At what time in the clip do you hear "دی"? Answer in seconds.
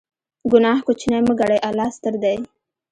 2.23-2.37